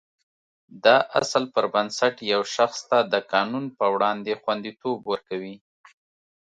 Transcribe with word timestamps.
دا 0.83 0.97
اصل 1.19 1.43
پر 1.53 1.65
بنسټ 1.73 2.15
یو 2.33 2.41
شخص 2.55 2.79
ته 2.89 2.97
د 3.13 3.15
قانون 3.31 3.65
په 3.77 3.85
وړاندې 3.93 4.31
خوندیتوب 4.41 4.97
ورکوي. 5.11 5.55